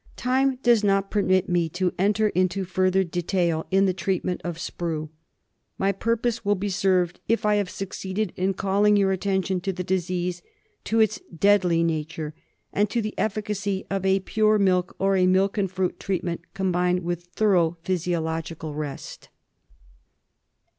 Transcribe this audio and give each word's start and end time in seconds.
Time 0.17 0.55
does 0.63 0.83
not 0.83 1.11
permit 1.11 1.47
me 1.47 1.69
to 1.69 1.93
enter 1.99 2.29
into 2.29 2.63
further 2.65 3.03
detail 3.03 3.67
in 3.69 3.85
the 3.85 3.93
treatment 3.93 4.41
of 4.43 4.57
Sprue. 4.57 5.09
My 5.77 5.91
purpose 5.91 6.43
will 6.43 6.55
be 6.55 6.69
served 6.69 7.19
if 7.27 7.45
I 7.45 7.57
have 7.57 7.69
succeeded 7.69 8.33
in 8.35 8.55
calling 8.55 8.97
your 8.97 9.11
attention 9.11 9.61
to 9.61 9.71
the 9.71 9.83
disease, 9.83 10.41
to 10.85 10.99
its 11.01 11.19
deadly 11.31 11.83
nature, 11.83 12.33
and 12.73 12.89
to 12.89 12.99
the 12.99 13.13
efficacy 13.15 13.85
of 13.91 14.03
a 14.03 14.21
pure 14.21 14.57
milk, 14.57 14.95
or 14.97 15.15
a 15.15 15.27
milk 15.27 15.55
and 15.59 15.69
fruit 15.69 15.99
treatment 15.99 16.51
combined 16.55 17.01
with 17.01 17.25
thorough 17.35 17.77
physiological 17.83 18.73
rest. 18.73 19.29